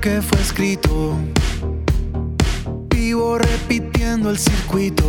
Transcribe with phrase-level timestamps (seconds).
[0.00, 1.18] que fue escrito.
[2.88, 5.04] Vivo repitiendo el circuito.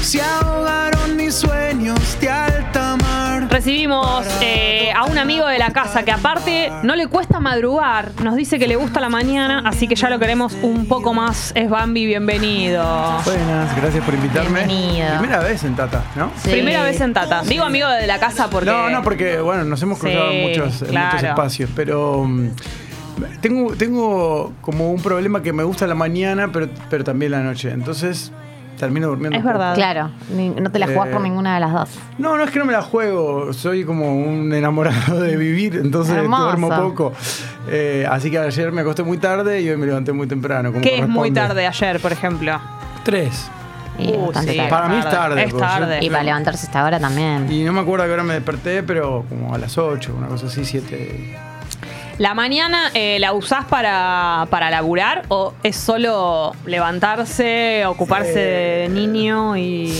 [0.00, 3.48] Se ahogaron mis sueños de alta mar.
[3.50, 8.36] Recibimos eh, a un amigo de la casa que aparte no le cuesta madrugar, nos
[8.36, 11.52] dice que le gusta la mañana, así que ya lo queremos un poco más.
[11.54, 12.84] Es Bambi, bienvenido.
[13.24, 14.64] Buenas, gracias por invitarme.
[14.66, 15.18] Bienvenido.
[15.18, 16.30] Primera vez en Tata, ¿no?
[16.42, 16.50] Sí.
[16.50, 17.42] Primera vez en Tata.
[17.42, 18.70] Digo amigo de la casa porque...
[18.70, 22.50] No, no, porque bueno, nos hemos cruzado Sí, en, muchos, en muchos espacios, pero mm,
[23.40, 27.70] tengo, tengo como un problema que me gusta la mañana, pero, pero también la noche.
[27.70, 28.32] Entonces
[28.78, 29.38] termino durmiendo.
[29.38, 29.54] Es poco.
[29.54, 29.74] verdad.
[29.74, 31.88] Claro, ni- no te la jugás Eh, por ninguna de las dos.
[32.18, 36.14] No, no es que no me la juego, soy como un enamorado de vivir, entonces
[36.16, 36.42] Hermoso.
[36.44, 37.12] duermo poco.
[37.68, 40.70] Eh, así que ayer me acosté muy tarde y hoy me levanté muy temprano.
[40.72, 41.40] Como ¿Qué es muy corresponde.
[41.40, 42.60] tarde ayer, por ejemplo?
[43.02, 43.50] Tres.
[43.98, 44.56] Y Uh, bastante sí.
[44.58, 44.70] tarde.
[44.70, 45.98] Para mí es tarde, Es porque yo- tarde.
[46.04, 47.50] Y para levantarse a esta hora también.
[47.50, 50.26] Y no me acuerdo a qué hora me desperté, pero como a las 8, una
[50.26, 51.34] cosa así, 7.
[52.18, 59.56] ¿La mañana eh, la usás para, para laburar o es solo levantarse, ocuparse de niño
[59.56, 59.92] y...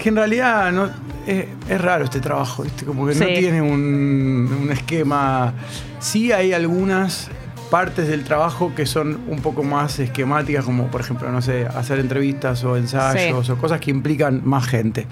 [0.00, 0.88] Que en realidad no,
[1.26, 2.84] es, es raro este trabajo, ¿viste?
[2.84, 5.52] como que no tiene un, un esquema.
[5.98, 7.28] Sí hay algunas
[7.68, 11.98] partes del trabajo que son un poco más esquemáticas, como por ejemplo, no sé, hacer
[11.98, 15.06] entrevistas o ensayos o cosas que implican más gente.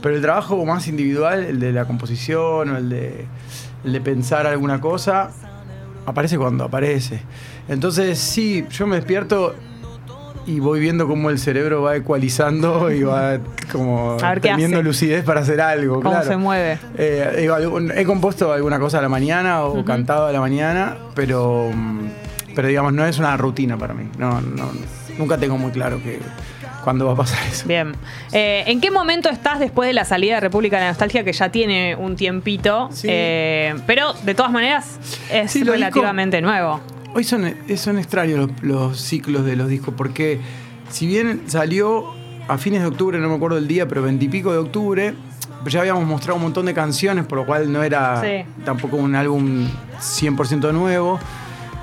[0.00, 3.26] Pero el trabajo más individual, el de la composición o el de,
[3.84, 5.30] el de pensar alguna cosa,
[6.06, 7.22] aparece cuando aparece.
[7.68, 9.54] Entonces, sí, yo me despierto
[10.46, 13.38] y voy viendo cómo el cerebro va ecualizando y va
[13.70, 14.84] como teniendo hace.
[14.84, 15.96] lucidez para hacer algo.
[15.96, 16.26] ¿Cómo claro.
[16.26, 16.78] se mueve?
[16.96, 17.48] Eh,
[17.94, 22.08] he compuesto alguna cosa a la mañana o cantado a la mañana, pero, mm,
[22.54, 24.08] pero digamos, no es una rutina para mí.
[24.18, 24.70] No, no,
[25.18, 26.18] nunca tengo muy claro que,
[26.82, 27.66] cuándo va a pasar eso.
[27.66, 27.92] Bien.
[28.32, 31.32] Eh, ¿En qué momento estás después de la salida de República de la Nostalgia, que
[31.32, 32.88] ya tiene un tiempito?
[32.92, 33.06] Sí.
[33.10, 34.98] Eh, pero de todas maneras
[35.32, 36.80] es Sí, relativamente nuevo.
[37.14, 40.40] Hoy son, son extraños los, los ciclos de los discos, porque
[40.90, 42.12] si bien salió
[42.48, 45.14] a fines de octubre, no me acuerdo el día, pero veintipico de octubre,
[45.66, 48.44] ya habíamos mostrado un montón de canciones, por lo cual no era Sí.
[48.64, 49.68] tampoco un álbum
[50.00, 51.18] 100% nuevo,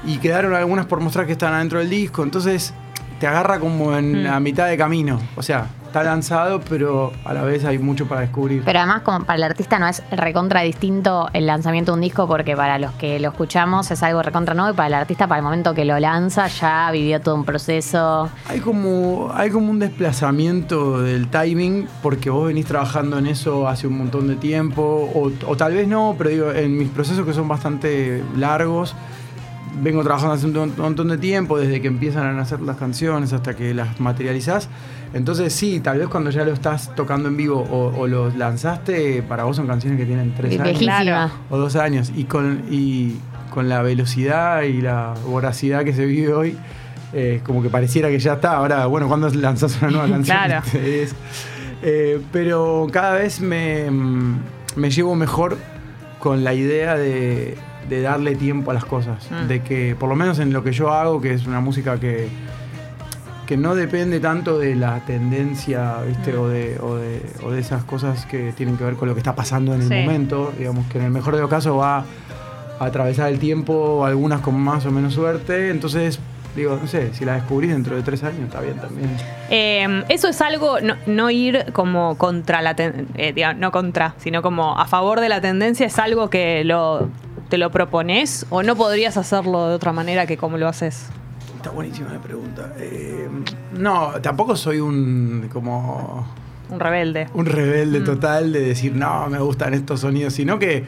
[0.06, 2.74] y quedaron algunas por mostrar que están adentro del disco, entonces
[3.20, 4.24] te agarra como en Mm.
[4.24, 8.22] la mitad de camino, o sea, está lanzado, pero a la vez hay mucho para
[8.22, 8.62] descubrir.
[8.64, 12.28] Pero además, como para el artista no es recontra distinto el lanzamiento de un disco,
[12.28, 15.40] porque para los que lo escuchamos es algo recontra nuevo, y para el artista, para
[15.40, 18.30] el momento que lo lanza, ya vivió todo un proceso.
[18.48, 23.88] Hay como, hay como un desplazamiento del timing porque vos venís trabajando en eso hace
[23.88, 27.34] un montón de tiempo, o, o tal vez no, pero digo, en mis procesos que
[27.34, 28.94] son bastante largos,
[29.82, 33.56] vengo trabajando hace un montón de tiempo, desde que empiezan a nacer las canciones hasta
[33.56, 34.70] que las materializás.
[35.14, 39.24] Entonces sí, tal vez cuando ya lo estás tocando en vivo o, o lo lanzaste,
[39.24, 41.02] para vos son canciones que tienen tres años Viejísima.
[41.02, 41.32] Claro.
[41.50, 42.12] o dos años.
[42.16, 43.16] Y con, y
[43.50, 46.58] con la velocidad y la voracidad que se vive hoy,
[47.14, 48.58] eh, como que pareciera que ya está.
[48.58, 50.38] Ahora, bueno, cuando lanzas una nueva canción?
[50.38, 50.62] Claro.
[50.74, 51.16] Es-
[51.84, 54.40] eh, pero cada vez me, mm,
[54.78, 55.58] me llevo mejor
[56.20, 57.56] con la idea de,
[57.90, 59.28] de darle tiempo a las cosas.
[59.32, 59.48] Mm.
[59.48, 62.30] De que, por lo menos en lo que yo hago, que es una música que
[63.48, 66.34] que no depende tanto de la tendencia, ¿viste?
[66.34, 66.40] Mm.
[66.40, 69.22] O, de, o, de, o de esas cosas que tienen que ver con lo que
[69.22, 69.94] está pasando en el Sí.
[69.94, 70.52] momento.
[70.58, 74.60] Digamos que en el mejor de los casos va a atravesar el tiempo, algunas con
[74.60, 75.70] más o menos suerte.
[75.70, 76.20] Entonces,
[76.58, 79.10] digo, no sé, si la descubrís dentro de tres años, está bien también.
[79.50, 84.14] Eh, eso es algo, no, no ir como contra la ten- eh, diga, no contra,
[84.18, 87.08] sino como a favor de la tendencia, es algo que lo,
[87.50, 91.08] te lo propones o no podrías hacerlo de otra manera que como lo haces.
[91.56, 92.74] Está buenísima la pregunta.
[92.78, 93.28] Eh,
[93.78, 96.28] no, tampoco soy un como
[96.70, 97.28] Un rebelde.
[97.34, 98.04] un rebelde Mm.
[98.04, 100.86] total de decir, no, me gustan estos sonidos, sino que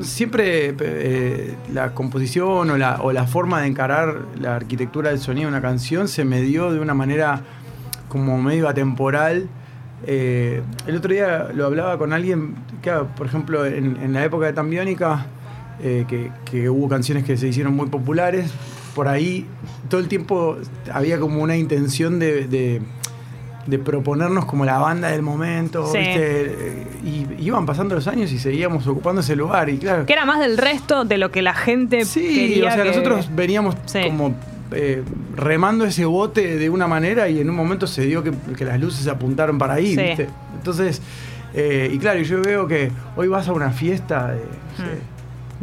[0.00, 5.48] siempre eh, la composición o la, o la forma de encarar la arquitectura del sonido
[5.50, 7.40] de una canción se me dio de una manera
[8.08, 9.48] como medio atemporal.
[10.06, 14.46] Eh, el otro día lo hablaba con alguien, que, por ejemplo, en, en la época
[14.46, 15.26] de Tambiónica,
[15.82, 18.50] eh, que, que hubo canciones que se hicieron muy populares,
[18.94, 19.46] por ahí
[19.88, 20.56] todo el tiempo
[20.92, 22.82] había como una intención de, de-
[23.66, 25.96] de proponernos como la banda del momento, Sí.
[25.96, 26.86] ¿viste?
[27.02, 30.04] Y iban pasando los años y seguíamos ocupando ese lugar, y claro.
[30.04, 32.88] Que era más del resto de lo que la gente Sí, quería o sea, que-
[32.90, 34.00] nosotros veníamos Sí.
[34.04, 34.34] como
[34.70, 35.02] eh,
[35.34, 38.78] remando ese bote de una manera y en un momento se dio que, que las
[38.80, 40.02] luces apuntaron para ahí, Sí.
[40.02, 40.28] ¿viste?
[40.56, 41.00] Entonces,
[41.54, 45.13] eh, y claro, yo veo que hoy vas a una fiesta, de, Mm.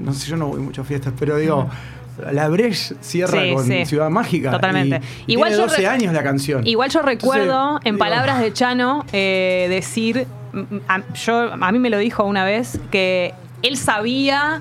[0.03, 1.69] No, sé, yo no voy mucho a fiestas, pero digo,
[2.31, 3.86] la Breche cierra Sí, con sí.
[3.86, 4.51] Ciudad Mágica.
[4.51, 5.01] Totalmente.
[5.27, 6.65] Y, Igual tiene yo 12 re- años la canción.
[6.68, 7.44] Igual yo recuerdo,
[7.77, 11.98] Entonces, en digo, palabras de Chano, eh, decir, mm, a, yo, a mí me lo
[11.98, 13.33] dijo una vez, que
[13.63, 14.59] él sabía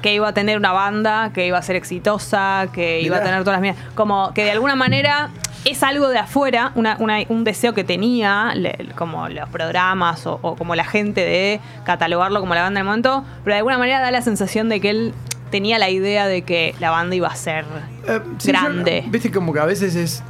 [0.00, 3.40] que iba a tener una banda, que iba a ser exitosa, que iba a tener
[3.44, 3.76] todas las mías.
[3.94, 5.30] Como que de alguna manera
[5.64, 10.38] es algo de afuera, una- una- un deseo que tenía, le- como los programas o,
[10.42, 14.00] o como la gente de catalogarlo como la banda del momento, pero de alguna manera
[14.00, 15.14] da la sensación de que él
[15.50, 17.64] tenía la idea de que la banda iba a ser
[18.08, 19.04] Eh, sí, yo- grande.
[19.08, 20.22] Viste como que a veces es.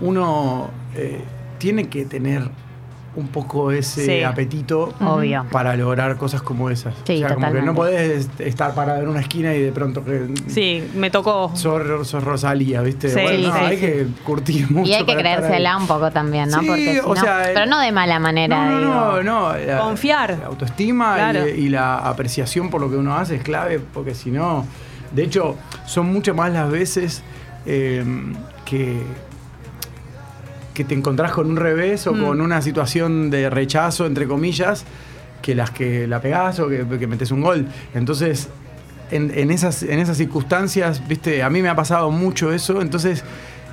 [0.00, 1.22] Uno eh,
[1.58, 2.48] tiene que tener
[3.16, 4.22] un poco ese Sí.
[4.22, 5.44] apetito Obvio.
[5.50, 6.94] para lograr cosas como esas.
[7.04, 10.04] Sí, o sea, como que no podés estar parado en una esquina y de pronto
[10.04, 10.28] que.
[10.46, 11.50] Sí, me tocó.
[11.56, 13.08] Sos, sos Rosalía, ¿viste?
[13.08, 14.88] Sí, bueno, no, hay que curtir mucho.
[14.90, 16.60] Y hay que creérsela un poco también, ¿no?
[16.60, 19.22] Sí, Porque si o no- sea, el- pero no de mala manera, No, no, no,
[19.22, 19.56] no.
[19.58, 20.38] la- Confiar.
[20.40, 21.48] La autoestima y- Claro.
[21.48, 24.64] y, la apreciación por lo que uno hace es clave, porque si no.
[25.12, 25.56] De hecho,
[25.86, 27.22] son mucho más las veces
[27.66, 28.04] eh,
[28.64, 29.02] que,
[30.78, 32.24] que te encontrás con un revés o Mm.
[32.24, 34.84] con una situación de rechazo, entre comillas,
[35.42, 37.66] que las que la pegás o que, que metes un gol.
[37.94, 38.48] Entonces,
[39.10, 43.24] en, en esas, en esas circunstancias, viste, a mí me ha pasado mucho eso, entonces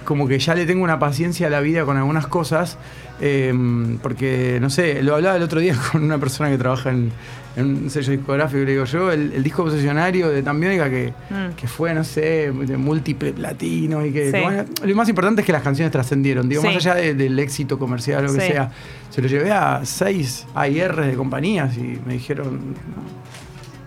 [0.05, 2.77] como que ya le tengo una paciencia a la vida con algunas cosas,
[3.19, 3.53] eh,
[4.01, 7.11] porque, no sé, lo hablaba el otro día con una persona que trabaja en,
[7.57, 11.13] en un sello discográfico, y le digo yo, el, el disco obsesionario de Tambiónica que,
[11.29, 11.55] Mm.
[11.55, 14.37] que fue, no sé, de múltiple platino y que, Sí.
[14.41, 16.67] bueno, lo más importante es que las canciones trascendieron, digo, Sí.
[16.67, 18.47] más allá de- del éxito comercial o lo que Sí.
[18.51, 18.71] sea,
[19.09, 22.75] se lo llevé a seis AIR de compañías y me dijeron,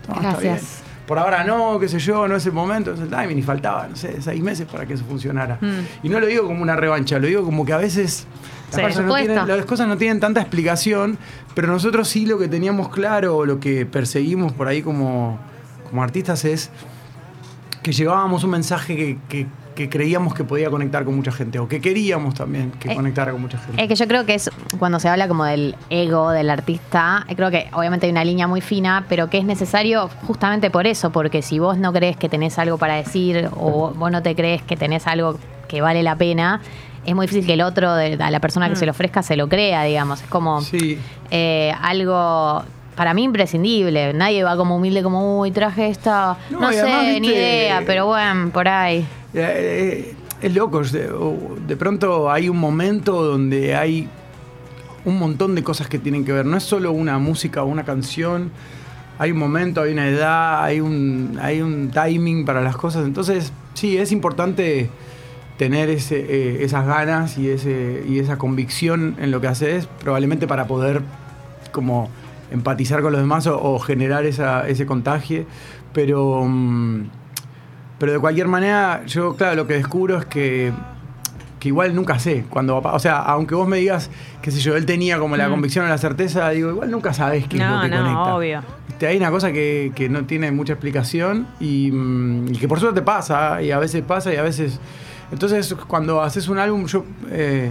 [0.07, 0.81] no, Gracias.
[1.09, 3.87] Por ahora no, qué sé yo, no es el momento, es el timing y faltaba,
[3.87, 5.57] no sé, seis meses para que eso funcionara.
[5.59, 6.05] Mm.
[6.05, 8.27] Y no lo digo como una revancha, lo digo como que a veces
[8.77, 9.01] las, Sí.
[9.01, 11.17] no tienen, las cosas no tienen tanta explicación,
[11.55, 15.39] pero nosotros sí lo que teníamos claro, o lo que perseguimos por ahí como,
[15.89, 16.69] como artistas es
[17.81, 19.47] que llevábamos un mensaje que, que-
[19.79, 23.31] que creíamos que podía conectar con mucha gente, o que queríamos también que Eh, conectara
[23.31, 23.81] con mucha gente.
[23.81, 27.49] Es que yo creo que es cuando se habla como del ego del artista, creo
[27.49, 31.41] que obviamente hay una línea muy fina, pero que es necesario justamente por eso, porque
[31.41, 34.75] si vos no crees que tenés algo para decir o vos no te crees que
[34.75, 35.39] tenés algo
[35.69, 36.59] que vale la pena,
[37.05, 38.79] es muy difícil que el otro, de- a la persona que Mm.
[38.79, 40.21] se lo ofrezca, se lo crea, digamos.
[40.21, 40.99] Es como Sí.
[41.31, 42.63] eh, algo
[42.97, 44.11] para mí imprescindible.
[44.13, 48.49] Nadie va como humilde como, uy, traje esta, No, sé, además, ni idea, pero bueno,
[48.51, 49.07] por ahí.
[49.33, 50.81] Eh, eh, es loco.
[50.81, 54.07] De, pronto hay un momento donde hay
[55.05, 56.45] un montón de cosas que tienen que ver.
[56.45, 58.51] No es solo una música o una canción.
[59.17, 63.05] Hay un momento, hay una edad, hay un, hay un timing para las cosas.
[63.05, 64.89] Entonces, sí, es importante
[65.57, 70.67] tener eh, esas ganas y, ese, y esa convicción en lo que haces, probablemente para
[70.67, 71.01] poder
[71.73, 72.09] como
[72.49, 75.43] empatizar con los demás o, o generar esa, ese contagio.
[75.91, 77.18] Pero, mm,
[77.99, 80.71] pero de cualquier manera, yo, claro, lo que descubro es que,
[81.59, 84.09] que igual nunca sé pa- O sea, aunque vos me digas,
[84.41, 85.51] qué sé yo, él tenía como la Mm.
[85.51, 88.35] convicción o la certeza, digo, igual nunca sabes qué es lo No, que no, conecta.
[88.35, 88.61] obvio.
[89.07, 93.01] Hay una cosa que, que no tiene mucha explicación y, mm, y que por suerte
[93.01, 94.79] pasa, y a veces pasa y a veces...
[95.31, 97.69] Entonces, cuando haces un álbum, yo eh,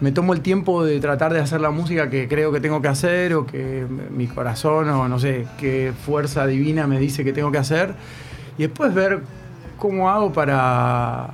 [0.00, 2.88] me tomo el tiempo de tratar de hacer la música que creo que tengo que
[2.88, 7.50] hacer o que mi corazón o no sé qué fuerza divina me dice que tengo
[7.50, 7.94] que hacer
[8.58, 9.20] y después ver
[9.82, 11.28] cómo hago para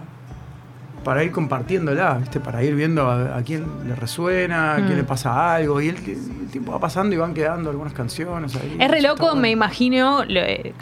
[1.05, 2.41] para ir compartiéndola, ¿viste?
[2.41, 4.97] para ir viendo a, a quién le resuena, a quién Mm.
[4.97, 5.81] le pasa algo.
[5.81, 8.77] Y el, el tiempo va pasando y van quedando algunas canciones ahí.
[8.79, 9.41] Es re loco, bueno.
[9.41, 10.75] me imagino lo, eh,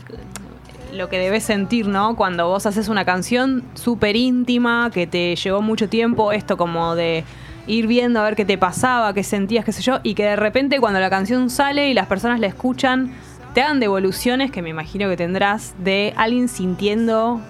[0.93, 2.17] lo que debes sentir, ¿no?
[2.17, 7.23] Cuando vos haces una canción súper íntima, que te llevó mucho tiempo, esto como de
[7.69, 10.37] ir viendo a ver qué te pasaba, qué sentías, qué sé yo, y que de
[10.37, 13.13] repente cuando la canción sale y las personas la escuchan,
[13.55, 17.41] te hagan devoluciones que me imagino que tendrás de alguien sintiendo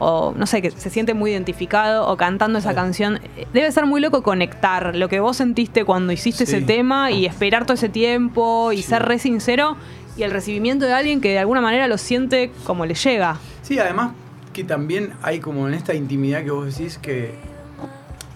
[0.00, 3.20] o no sé, que se siente muy identificado o cantando esa canción.
[3.52, 6.56] Debe ser muy loco conectar lo que vos sentiste cuando hiciste Sí.
[6.56, 8.82] ese tema y esperar todo ese tiempo y Sí.
[8.84, 9.76] ser re sincero
[10.16, 13.36] y el recibimiento de alguien que de alguna manera lo siente como le llega.
[13.62, 14.12] Sí, además
[14.52, 17.34] que también hay como en esta intimidad que vos decís que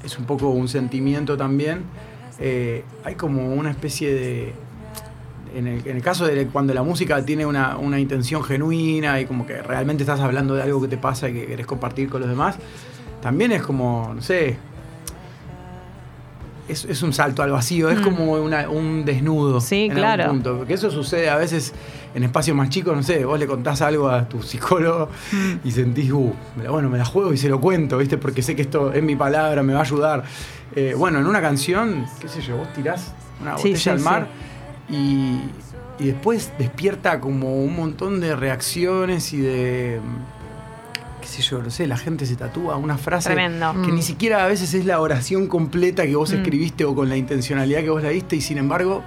[0.04, 1.82] es un poco un sentimiento también,
[2.38, 4.52] eh, hay como una especie de...
[5.54, 9.26] En el, en el caso de cuando la música tiene una, una intención genuina y
[9.26, 12.20] como que realmente estás hablando de algo que te pasa y que querés compartir con
[12.20, 12.56] los demás,
[13.22, 14.56] también es como, no sé,
[16.66, 18.04] es, es un salto al vacío, es Mm.
[18.04, 19.60] como una- un desnudo.
[19.60, 20.30] Sí, en algún claro.
[20.30, 20.56] punto.
[20.58, 21.74] Porque eso sucede a veces
[22.14, 25.52] en espacios más chicos, no sé, vos le contás algo a tu psicólogo Mm.
[25.68, 26.32] y sentís, uh,
[26.70, 28.16] bueno, me la juego y se lo cuento, ¿viste?
[28.16, 30.24] Porque sé que esto es mi palabra, me va a ayudar.
[30.74, 34.04] Eh, bueno, en una canción, qué sé yo, vos tirás una botella sí, al sí.
[34.88, 35.40] Y,
[35.98, 40.00] y después despierta como un montón de reacciones y de,
[41.20, 43.72] qué sé yo, no sé, la gente se tatúa una frase Tremendo.
[43.84, 43.94] que Mm.
[43.94, 46.36] ni siquiera a veces es la oración completa que vos Mm.
[46.36, 49.02] escribiste o con la intencionalidad que vos la diste y sin embargo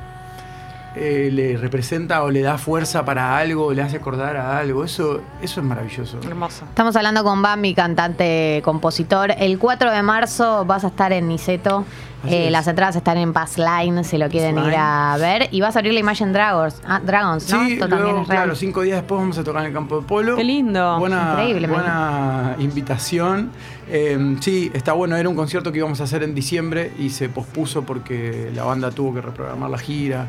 [1.00, 4.84] eh, le representa o le da fuerza para algo, le hace acordar a algo.
[4.84, 6.17] Eso, eso es maravilloso.
[6.25, 6.65] Hermoso.
[6.65, 9.29] Estamos hablando con Bambi, cantante, compositor.
[9.38, 11.86] El 4 de marzo vas a estar en Niceto.
[12.25, 15.50] Eh, las entradas están en Passline, si lo quieren ir a ver.
[15.51, 17.65] Y vas a abrir la Imagine Dragons, ah, Dragons ¿no?
[17.65, 18.43] Sí, Esto luego, también es real.
[18.43, 20.36] claro, cinco días después vamos a tocar en el campo de polo.
[20.36, 20.97] Qué lindo.
[21.00, 23.51] Buena, Increíble, buena invitación.
[23.88, 25.15] Eh, sí, está bueno.
[25.15, 28.91] Era un concierto que íbamos a hacer en diciembre y se pospuso porque la banda
[28.91, 30.27] tuvo que reprogramar la gira.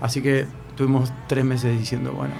[0.00, 2.34] Así que tuvimos tres meses diciendo, bueno,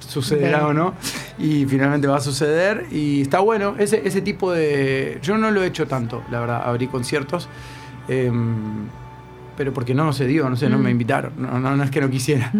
[0.00, 0.94] sucederá o no.
[1.38, 2.86] Y finalmente va a suceder.
[2.90, 3.74] Y está bueno.
[3.78, 5.18] Ese, ese tipo de.
[5.22, 7.48] Yo no lo he hecho tanto, la verdad, abrí conciertos.
[8.10, 8.30] Eh,
[9.56, 10.82] pero porque no se dio, no sé, no Mm.
[10.82, 11.32] me invitaron.
[11.36, 12.50] No, no, no es que no quisiera.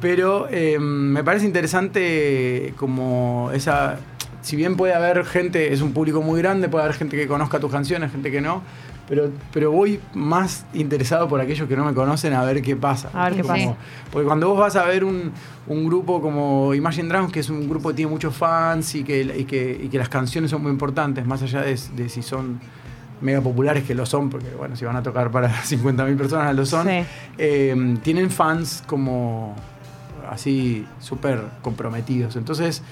[0.00, 3.98] Pero eh, me parece interesante como esa...
[4.42, 7.58] Si bien puede haber gente, es un público muy grande, puede haber gente que conozca
[7.58, 8.62] tus canciones, gente que no,
[9.08, 13.10] pero, pero voy más interesado por aquellos que no me conocen a ver qué pasa.
[13.12, 13.76] A ver qué Como- pasa.
[14.12, 15.32] Porque cuando vos vas a ver un,
[15.66, 19.20] un grupo como Imagine Dragons, que es un grupo que tiene muchos fans y que,
[19.36, 22.60] y que, y que las canciones son muy importantes, más allá de, de si son
[23.20, 26.66] mega populares, que lo son, porque bueno, si van a tocar para 50.000 personas, lo
[26.66, 27.04] son, Sí.
[27.38, 29.54] eh, tienen fans como
[30.30, 32.36] así súper comprometidos.
[32.36, 32.82] Entonces,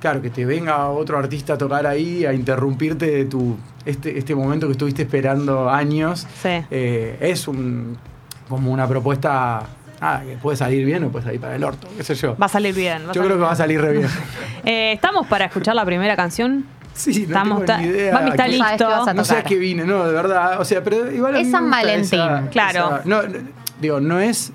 [0.00, 4.34] claro, que te venga otro artista a tocar ahí, a interrumpirte de tu, este, este
[4.34, 6.50] momento que estuviste esperando años, Sí.
[6.70, 7.96] eh, es un,
[8.48, 9.62] como una propuesta
[10.00, 12.36] ah, que puede salir bien o puede salir para el orto, qué sé yo.
[12.36, 13.08] Va a salir bien.
[13.08, 14.08] va Yo creo que va a salir re bien.
[14.66, 16.64] Eh, ¿Estamos para escuchar la primera canción?
[16.94, 18.12] Sí, no Estamos tengo ni idea.
[18.14, 19.14] Mami está vas a listo.
[19.14, 20.60] No sé a qué vine, no, de verdad.
[20.60, 21.34] O sea, pero igual.
[21.34, 22.20] a Es mí San Valentín.
[22.20, 22.78] esa- Claro.
[22.98, 23.38] esa- no, no,
[23.80, 24.52] digo, no es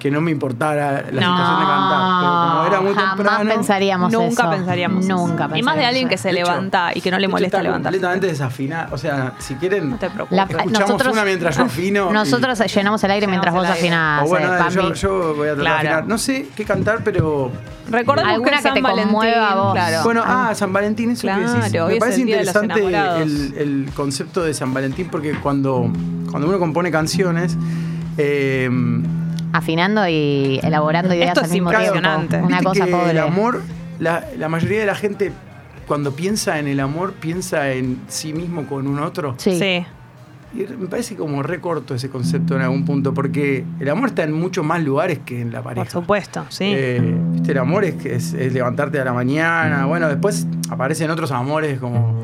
[0.00, 1.28] que no me importara la No.
[1.30, 3.50] situación de cantar, pero como era muy jamás temprano.
[3.54, 4.50] pensaríamos Nunca eso.
[4.50, 5.04] pensaríamos.
[5.04, 5.16] eso.
[5.16, 7.28] Nunca Y más de pensaríamos alguien que se De hecho, levanta y que no le
[7.28, 7.96] molesta está levantarse.
[7.98, 8.88] completamente desafinada.
[8.92, 9.90] O sea, si quieren.
[9.90, 10.36] No te preocupes.
[10.36, 14.24] La- Escuchamos una mientras yo afino y- Nosotros llenamos el aire mientras vos afinás.
[14.24, 16.06] o bueno, eh, yo, voy a tratar de afinar.
[16.08, 17.52] No sé qué cantar, pero.
[17.90, 19.72] Recordemos Alguna que, es que San te Valentín, conmueva a vos.
[19.74, 20.02] Claro.
[20.04, 21.72] Bueno, ah, San Valentín, eso Claro, que decís.
[21.72, 22.80] Me es parece interesante
[23.58, 25.90] el concepto de San Valentín porque cuando,
[26.30, 27.56] cuando uno compone canciones.
[28.16, 28.68] eh,
[29.52, 31.86] Afinando y elaborando ideas Esto al es mismo tiempo.
[31.96, 32.36] impresionante.
[32.38, 33.10] Una viste cosa que pobre.
[33.10, 33.62] El amor,
[33.98, 35.32] la, la mayoría de la gente
[35.86, 39.34] cuando piensa en el amor, piensa en sí mismo con un otro.
[39.38, 39.58] Sí.
[39.58, 39.84] Sí.
[40.52, 44.32] Y me parece como recorto ese concepto en algún punto, porque el amor está en
[44.32, 45.84] muchos más lugares que en la pareja.
[45.84, 46.64] Por supuesto, sí.
[46.66, 47.00] Eh,
[47.32, 47.52] ¿viste?
[47.52, 49.86] El amor es, que es, es levantarte a la mañana.
[49.86, 52.20] Bueno, después aparecen otros amores como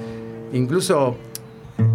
[0.52, 1.16] incluso,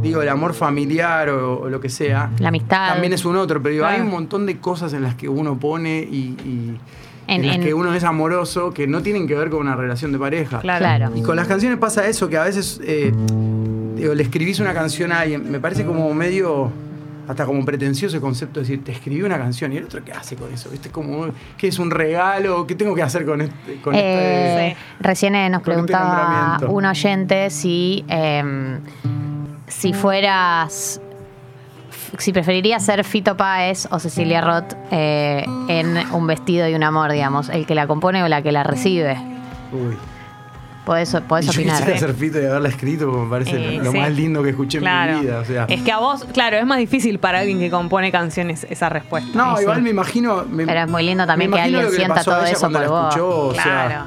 [0.01, 2.29] digo, el amor familiar o, o lo que sea.
[2.39, 2.89] La amistad.
[2.93, 5.57] También es un otro, pero digo, hay un montón de cosas en las que uno
[5.57, 6.77] pone y, y
[7.27, 9.75] En- en, las en- que uno es amoroso que no tienen que ver con una
[9.75, 10.59] relación de pareja.
[10.59, 11.11] Claro.
[11.15, 13.11] Y con las canciones pasa eso, que a veces eh,
[13.95, 16.71] digo, le escribís una canción a alguien, me parece como medio,
[17.27, 20.11] hasta como pretencioso el concepto de decir, te escribí una canción y el otro qué
[20.11, 20.89] hace con eso, ¿viste?
[20.89, 22.67] Como, ¿qué es un regalo?
[22.67, 23.75] ¿Qué tengo que hacer con este?
[23.81, 26.23] Con Eh, este- Recién eh, nos este preguntaba
[26.57, 26.71] nombramiento.
[26.71, 28.79] un oyente si, eh,
[29.71, 31.01] si fueras.
[32.17, 37.11] Si preferirías ser Fito Páez o Cecilia Roth eh, en un vestido y un amor,
[37.11, 39.17] digamos, el que la compone o la que la recibe.
[39.71, 39.95] Uy.
[40.85, 41.77] Podés, podés Y yo opinar.
[41.77, 43.97] quisiera ser fito y haberla escrito, porque me parece Eh, lo sí.
[43.97, 45.13] más lindo que escuché Claro.
[45.13, 45.39] en mi vida.
[45.39, 45.65] O sea.
[45.69, 49.29] Es que a vos, claro, es más difícil para alguien que compone canciones esa respuesta.
[49.33, 49.61] no, sí.
[49.63, 50.43] igual me imagino.
[50.49, 53.07] me- Pero es muy lindo también que alguien que sienta todo eso por vos.
[53.09, 54.03] escuchó, o sea, Claro.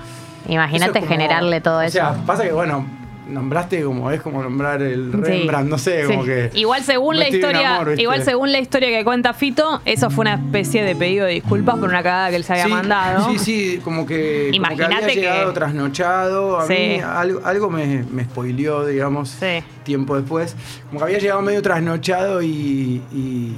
[0.47, 1.92] Imagínate generarle todo o eso.
[1.92, 2.85] sea, pasa que, bueno,
[3.28, 5.19] nombraste como es como nombrar el Sí.
[5.19, 6.50] Rembrandt, no sé, como que.
[6.54, 10.83] Igual según la historia, igual según la historia que cuenta Fito, eso fue una especie
[10.85, 13.31] de pedido de disculpas por una cagada que él se había sí, mandado.
[13.33, 16.59] Sí, sí, como que, como que Imagínate había que- llegado trasnochado.
[16.61, 16.75] A Sí.
[16.75, 19.37] mí algo, algo me, me spoileó, digamos,
[19.85, 20.54] tiempo después.
[20.88, 23.54] Como que había llegado medio trasnochado y, y-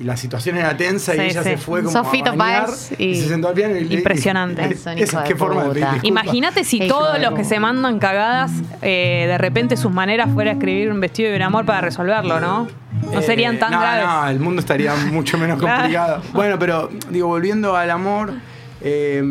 [0.00, 1.50] y la situación era tensa Sí, y ella sí.
[1.50, 4.62] se fue como Sofito a bañar y, y- se sentó al piano y le- Impresionante.
[4.62, 5.86] y- Es un esa hijo de qué forma de.
[6.02, 8.50] Imagínate si todos los que se mandan cagadas,
[8.82, 12.66] eh, de repente sus maneras fuera escribir un vestido de un amor para resolverlo, ¿no?
[13.12, 14.04] No Eh, serían tan no, graves.
[14.06, 16.22] No, el mundo estaría mucho menos complicado.
[16.32, 18.32] Bueno, pero digo, volviendo al amor,
[18.80, 19.22] eh,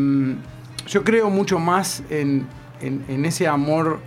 [0.88, 2.46] yo creo mucho más en,
[2.82, 4.00] en- en ese amor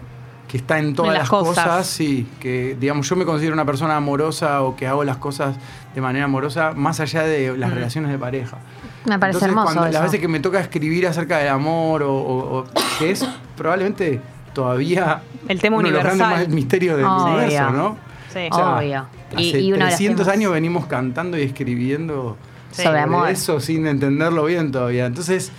[0.53, 1.65] que está en todas En las las cosas.
[1.65, 1.87] cosas.
[1.87, 5.57] sí, que digamos, yo me considero una persona amorosa o que hago las cosas
[5.95, 7.75] de manera amorosa más allá de las Mm.
[7.75, 8.59] relaciones de pareja.
[9.07, 9.93] Me parece Entonces, hermoso cuando- eso.
[9.95, 12.65] las veces que me toca escribir acerca del amor o, o- o-
[12.99, 14.21] que es probablemente
[14.53, 16.29] todavía El tema uno de los universal.
[16.35, 17.25] grandes misterios del Obvio.
[17.35, 17.97] universo, ¿no?
[18.31, 18.49] Sí.
[18.51, 19.07] O sea, Obvio.
[19.39, 22.37] Y- hace y uno de los 300 temas- años venimos cantando y escribiendo
[22.73, 22.83] Sí.
[22.83, 23.31] Sobre amor.
[23.31, 25.07] eso sin entenderlo bien todavía.
[25.07, 25.51] Entonces,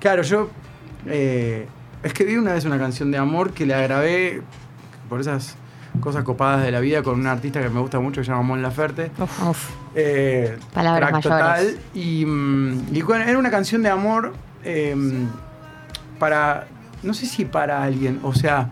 [0.00, 0.50] claro, yo
[1.06, 1.66] eh,
[2.04, 4.42] escribí una vez una canción de amor que la grabé
[5.08, 5.56] por esas
[6.00, 8.42] cosas copadas de la vida con un artista que me gusta mucho que se llama
[8.42, 9.10] Mon Laferte.
[9.48, 9.70] Uf.
[9.94, 11.76] Eh, Palabras mayores.
[11.94, 14.32] Y, mm, y bueno, era una canción de amor
[14.64, 14.94] eh,
[16.18, 16.66] para,
[17.02, 18.70] no sé si para alguien, o sea,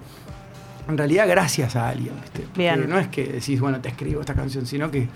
[0.89, 2.15] en realidad gracias a alguien.
[2.23, 2.47] ¿viste?
[2.57, 2.89] Bien.
[2.89, 5.09] No es que decís, bueno, te escribo esta canción, sino que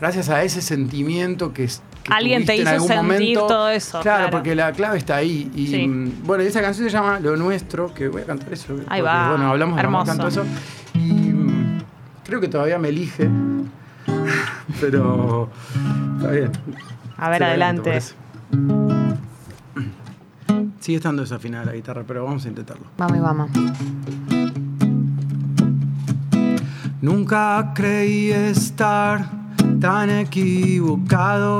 [0.00, 3.46] gracias a ese sentimiento que, es- que Alguien te en hizo algún sentir momento.
[3.46, 4.30] todo eso, Claro, claro.
[4.32, 5.50] porque la clave está ahí.
[5.54, 5.86] Y Sí.
[5.86, 8.76] mm, bueno, esa canción se llama Lo Nuestro, que voy a cantar eso.
[8.88, 9.30] porque, va.
[9.30, 10.06] Bueno, hablamos de Hermoso.
[10.06, 10.44] canto eso.
[10.94, 10.98] Y
[11.32, 11.82] mm,
[12.24, 13.28] creo que todavía me elige.
[14.80, 15.48] Pero
[16.18, 16.50] está bien.
[17.18, 18.00] A ver, adelante.
[20.80, 22.84] Sigue estando desafinada la guitarra, pero vamos a intentarlo.
[22.98, 23.50] Vamos y vamos.
[27.00, 29.24] Nunca creí estar
[29.80, 31.58] tan equivocado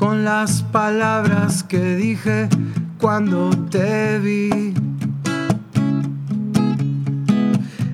[0.00, 2.48] con las palabras que dije
[2.98, 4.72] cuando te vi.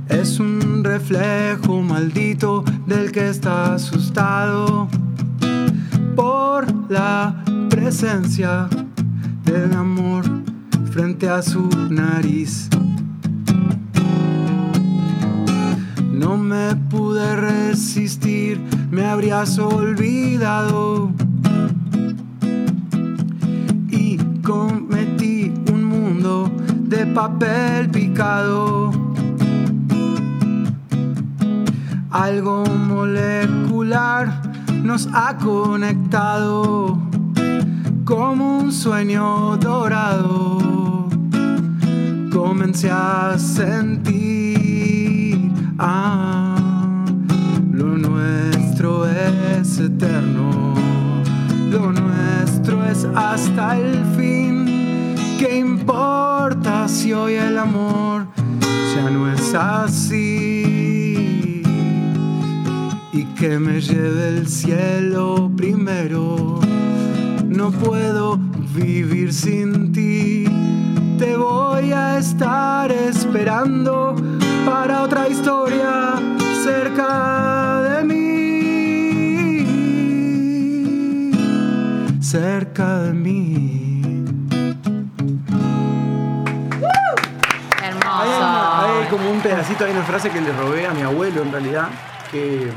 [0.09, 4.87] Es un reflejo maldito del que está asustado
[6.15, 8.69] por la presencia
[9.45, 10.23] del amor
[10.93, 12.69] frente a su nariz.
[16.13, 18.61] No me pude resistir,
[18.93, 21.26] me habrías olvidado.
[24.47, 28.93] Cometí un mundo de papel picado.
[32.11, 34.43] Algo molecular
[34.85, 36.97] nos ha conectado
[38.05, 40.67] como un sueño dorado
[42.37, 47.05] comencé a sentir ah,
[47.73, 50.66] lo nuestro es eterno
[53.15, 55.15] hasta el fin.
[55.39, 58.27] Qué importa si hoy el amor
[58.95, 60.87] ya no es así
[63.13, 66.61] y que me lleve el cielo primero.
[67.45, 68.39] No puedo
[68.75, 70.45] vivir sin ti.
[71.19, 74.15] Te voy a estar esperando
[74.67, 76.15] para otra historia
[76.65, 77.56] cerca
[82.31, 84.25] Cerca de mí.
[87.79, 88.37] Hay, Hermoso.
[88.39, 91.53] una- hay como un pedacito, hay una frase que le robé a mi abuelo en
[91.53, 91.89] realidad,
[92.33, 92.73] que,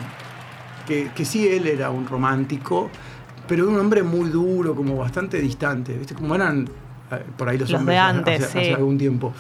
[0.88, 2.92] que, que sí él era un romántico,
[3.48, 6.14] pero un hombre muy duro, como bastante distante, ¿viste?
[6.14, 6.70] Como eran
[7.12, 8.60] eh, por ahí los, Los hombres de antes, hace, sí.
[8.60, 9.34] hace algún tiempo.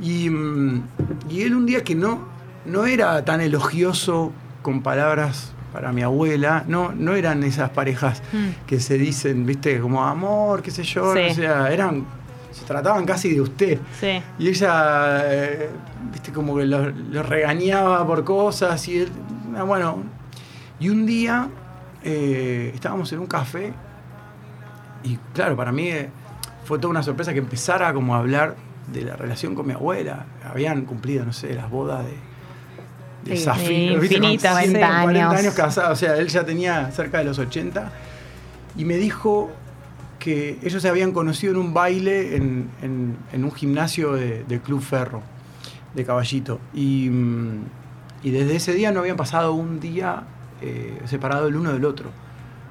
[0.00, 0.82] Y, mm,
[1.30, 2.18] y él un día que no,
[2.66, 8.66] no era tan elogioso con palabras para mi abuela, no, no eran esas parejas Mm.
[8.66, 11.20] que se dicen, viste, como amor, qué sé yo, Sí.
[11.30, 12.04] o sea, eran,
[12.50, 13.78] se trataban casi de usted.
[13.98, 14.22] Sí.
[14.38, 15.70] Y ella, eh,
[16.12, 19.08] viste, como que lo, lo regañaba por cosas y él,
[19.56, 20.02] ah, bueno.
[20.78, 21.48] Y un día
[22.04, 23.72] eh, estábamos en un café
[25.04, 26.10] y claro, para mí eh,
[26.64, 28.56] fue toda una sorpresa que empezara como a hablar
[28.92, 30.26] de la relación con mi abuela.
[30.48, 32.12] Habían cumplido, no sé, las bodas de,
[33.24, 34.78] de Sí, infinitas, 100, sí.
[34.78, 35.34] 40 años.
[35.40, 37.92] años casados, o sea, él ya tenía cerca de los 80
[38.76, 39.50] y me dijo
[40.18, 44.60] que ellos se habían conocido en un baile en, en- en un gimnasio de- del
[44.60, 45.22] Club Ferro,
[45.94, 46.60] de Caballito.
[46.74, 47.64] Y, mm,
[48.22, 50.24] y desde ese día no habían pasado un día
[50.60, 52.10] eh, separado el uno del otro.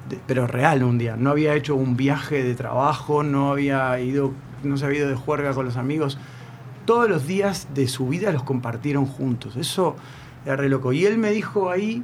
[0.08, 1.14] De- pero real un día.
[1.16, 4.32] No había hecho un viaje de trabajo, no había ido,
[4.64, 6.18] no se había ido de juerga con los amigos.
[6.86, 9.56] Todos los días de su vida los compartieron juntos.
[9.56, 9.94] Eso
[10.44, 10.92] era re loco.
[10.92, 12.02] Y él me dijo ahí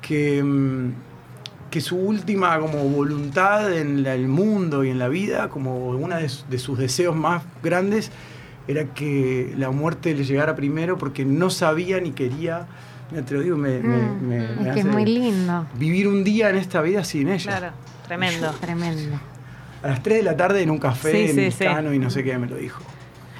[0.00, 0.92] que, mm,
[1.70, 6.16] que su última como voluntad en la- el mundo y en la vida, como uno
[6.16, 8.10] de, su- de sus deseos más grandes,
[8.68, 12.66] era que la muerte le llegara primero porque no sabía ni quería,
[13.26, 15.66] te lo digo, me, Mm, me- me es que hace es muy lindo.
[15.78, 17.58] vivir un día en esta vida sin ella.
[17.58, 17.74] Claro.
[18.06, 18.50] Tremendo.
[18.60, 19.16] Tremendo.
[19.82, 21.64] A las 3 de la tarde en un café Sí, en sí, sí.
[21.94, 22.82] Y no sé qué me lo dijo.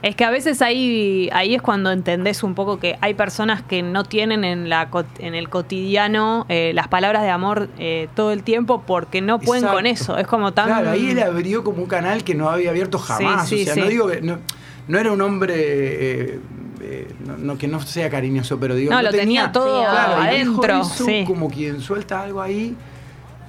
[0.04, 3.82] Es que a veces ahí, ahí es cuando entendés un poco que hay personas que
[3.82, 8.42] no tienen en, la, en el cotidiano eh, las palabras de amor eh, todo el
[8.42, 10.18] tiempo porque no pueden con eso.
[10.18, 10.66] Es como tan...
[10.66, 13.48] Claro, ahí él abrió como un canal que no había abierto jamás.
[13.48, 13.80] Sí, sí, o sea, sí.
[13.80, 14.20] no digo que.
[14.20, 14.40] No,
[14.88, 15.54] no era un hombre.
[15.56, 18.92] eh, no, no que no sea cariñoso, pero digo.
[18.92, 21.24] No, lo tenía todo Claro, adentro, sí.
[21.26, 22.76] como quien suelta algo ahí.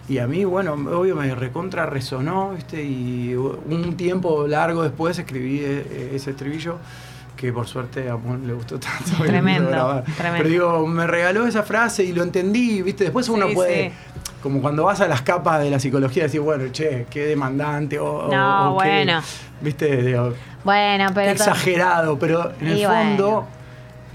[0.08, 2.84] Y a mí, bueno, obvio me recontra resonó, ¿viste?
[2.84, 6.78] Y un tiempo largo después escribí eh, ese estribillo
[7.36, 9.24] que por suerte a Mon le gustó tanto.
[9.26, 10.38] Tremendo, tremendo.
[10.38, 13.06] Pero digo, me regaló esa frase y lo entendí, ¿viste?
[13.06, 13.96] Después uno Sí, puede sí.
[14.44, 18.30] como cuando vas a las capas de la psicología, decir, bueno, che, qué demandante o,
[18.32, 19.22] No, o qué, bueno.
[19.60, 21.32] viste, digo, Bueno, pero.
[21.32, 23.48] exagerado, pero en el bueno.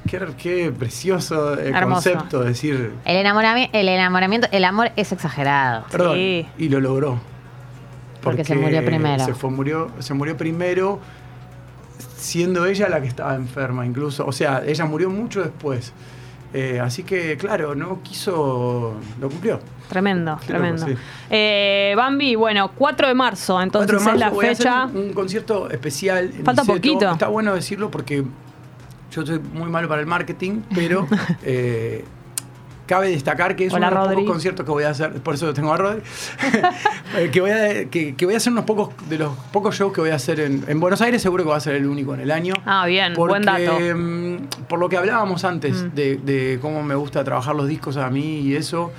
[0.08, 2.10] Qué, qué precioso el Hermoso.
[2.12, 5.84] concepto, decir, El enamoramiento, el enamoramiento, el amor es exagerado.
[5.90, 6.46] perdón, Sí.
[6.58, 7.18] y lo logró.
[8.22, 9.24] Porque se murió primero.
[9.24, 11.00] Se, fue, murió, se murió primero,
[12.16, 14.26] siendo ella la que estaba enferma, incluso.
[14.26, 15.92] O sea, ella murió mucho después.
[16.52, 18.94] Eh, así que, claro, no quiso.
[19.20, 19.60] Lo cumplió.
[19.88, 20.86] Tremendo, Qué loco, tremendo.
[20.86, 20.94] sí.
[21.30, 24.56] Eh, Bambi, bueno, 4 de marzo, entonces 4 de marzo es la voy a hacer
[24.66, 24.84] fecha.
[24.86, 26.30] un, un concierto especial.
[26.36, 27.10] en Falta poquito.
[27.10, 28.24] Está bueno decirlo porque
[29.10, 31.06] yo soy muy malo para el marketing, pero
[31.42, 32.04] eh,
[32.86, 35.34] cabe destacar que es Hola, uno de los pocos conciertos que voy a hacer, por
[35.34, 36.02] eso tengo a Rodri,
[37.32, 40.00] que, voy a, que, que voy a hacer unos pocos, de los pocos shows que
[40.00, 42.20] voy a hacer en, en Buenos Aires, seguro que va a ser el único en
[42.20, 42.54] el año.
[42.66, 43.78] Ah, bien, buen dato.
[43.96, 45.94] mm, Por lo que hablábamos antes Mm.
[45.94, 48.90] de, de cómo me gusta trabajar los discos a mí y eso,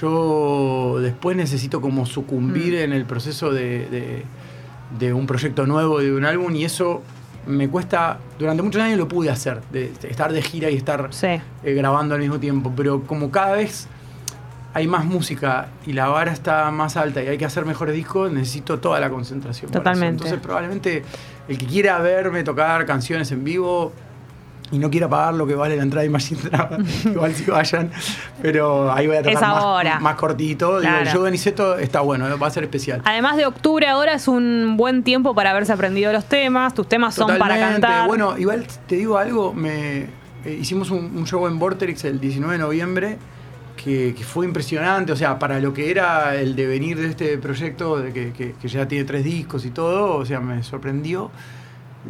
[0.00, 2.82] yo después necesito como sucumbir Mm.
[2.84, 4.24] en el proceso de, de-
[4.98, 7.02] de un proyecto nuevo, de un álbum, y eso
[7.46, 11.08] me cuesta, durante muchos años lo pude hacer, de, de estar de gira y estar
[11.12, 11.26] Sí.
[11.28, 13.88] eh, grabando al mismo tiempo, pero como cada vez
[14.72, 18.30] hay más música y la vara está más alta y hay que hacer mejores discos,
[18.30, 19.70] necesito toda la concentración.
[19.70, 20.22] Totalmente.
[20.24, 21.02] Entonces probablemente
[21.48, 23.92] el que quiera verme tocar canciones en vivo
[24.72, 27.90] y no quiera pagar lo que vale la entrada de Imagine Dragons, igual si vayan,
[28.40, 29.94] pero ahí voy a ahora.
[29.94, 30.80] más, más cortito.
[30.80, 31.02] Digo, Claro.
[31.06, 33.02] el show de Niceto está bueno, va a ser especial.
[33.04, 36.74] Además de octubre, ahora es un buen tiempo para haberse aprendido los temas.
[36.74, 37.80] Tus temas son para Totalmente.
[37.80, 38.06] cantar.
[38.08, 40.02] Bueno, igual te digo algo, me
[40.44, 43.18] eh, hicimos un, un show en Vorterix el 19 de noviembre
[43.76, 47.98] que, que fue impresionante, o sea, para lo que era el devenir de este proyecto,
[47.98, 51.30] de que, que- que ya tiene tres discos y todo, o sea, me sorprendió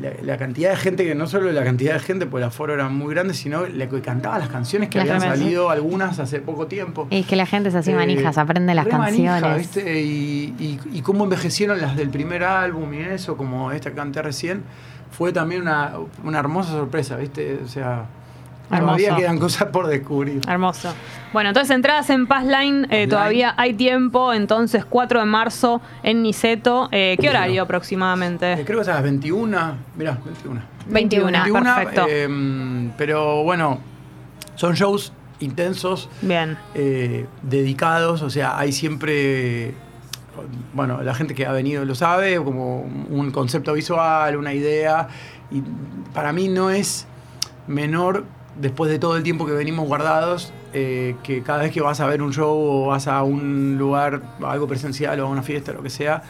[0.01, 2.75] la, la cantidad de gente, que no solo la cantidad de gente, pues el aforo
[2.75, 5.41] era muy grande, sino la que cantaba las canciones que Las habían canciones.
[5.41, 7.09] salido algunas hace poco tiempo.
[7.11, 9.59] Y es que la gente es así Eh, manijas, aprende las manija, canciones.
[9.59, 10.01] ¿viste?
[10.01, 14.23] Y, y- y cómo envejecieron las del primer álbum y eso, como esta que canté
[14.23, 14.63] recién,
[15.11, 17.59] fue también una, una hermosa sorpresa, ¿viste?
[17.65, 18.05] O sea,
[18.79, 19.21] todavía Hermoso.
[19.21, 20.41] quedan cosas por descubrir.
[20.49, 20.95] Hermoso.
[21.33, 26.89] Bueno, entonces entradas en Passline, eh, todavía hay tiempo, entonces 4 de marzo en Niceto.
[26.93, 28.63] Eh, ¿Qué horario Eh, aproximadamente?
[28.65, 30.61] creo que es a las 21, mirá, 21.
[30.89, 32.07] 21, perfecto.
[32.09, 33.79] eh, pero bueno,
[34.57, 36.59] son shows intensos, Bien.
[36.75, 39.75] eh, dedicados, o sea, hay siempre,
[40.75, 45.09] bueno, la gente que ha venido lo sabe, como un concepto visual, una idea,
[45.51, 45.63] y
[46.13, 47.07] para mí no es
[47.67, 48.25] menor,
[48.61, 52.07] después de todo el tiempo que venimos guardados, eh, que cada vez que vas a
[52.07, 55.83] ver un show o vas a un lugar, algo presencial o a una fiesta, lo
[55.83, 56.23] que sea,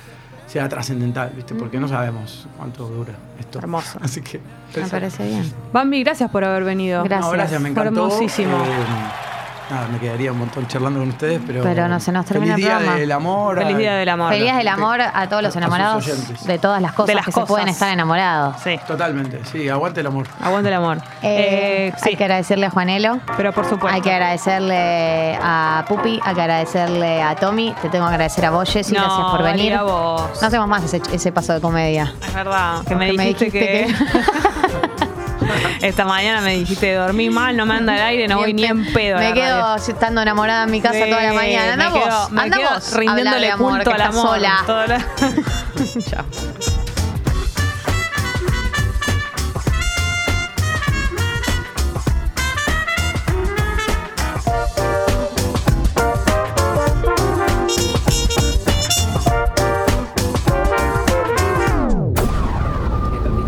[0.46, 1.54] sea trascendental, ¿viste?
[1.54, 3.58] Porque no sabemos cuánto dura esto.
[3.58, 3.98] Hermoso.
[4.02, 4.40] Así que...
[4.76, 5.52] Me parece bien.
[5.72, 7.02] Bambi, gracias por haber venido.
[7.04, 7.26] Gracias.
[7.26, 8.06] No, gracias, me encantó.
[8.06, 8.56] hermosísimo.
[8.56, 9.29] Eh,
[9.70, 11.62] nada, me quedaría un montón charlando con ustedes, pero.
[11.62, 13.58] Pero no se nos termina Feliz el día del amor.
[13.58, 14.28] Feliz a- Día del Amor.
[14.32, 17.24] Feliz del gente- amor a todos los a enamorados de todas las cosas De las
[17.24, 17.46] que cosas.
[17.46, 18.56] se pueden estar enamorados.
[18.62, 18.78] Sí.
[18.86, 20.26] Totalmente, sí, aguante el amor.
[20.42, 20.98] Aguante el amor.
[21.22, 23.20] Eh, Eh, sí, Hay que agradecerle a Juanelo.
[23.36, 23.94] pero por supuesto.
[23.94, 28.50] Hay que agradecerle a Pupi, hay que agradecerle a Tommy, te tengo que agradecer a
[28.50, 29.72] vos, Jessy, No, gracias por venir.
[29.72, 30.40] Daría vos.
[30.40, 32.12] No hacemos más ese, ese paso de comedia.
[32.26, 34.49] Es verdad, que me Porque me dijiste, dijiste que...
[35.82, 38.92] Esta mañana me dijiste, dormí mal, no me anda el aire, no voy ni en
[38.92, 39.18] pedo.
[39.18, 39.76] Me quedo radio".
[39.92, 41.72] estando enamorada en mi casa Sí, toda la mañana.
[41.72, 42.92] Anda me vos, quedo- me anda quedo vos.
[42.96, 44.26] Rindiéndole amor, culto al amor.
[44.28, 44.62] sola.
[44.66, 45.06] toda la-
[46.10, 46.24] Chao.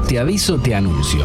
[0.09, 1.25] Te aviso, te anuncio.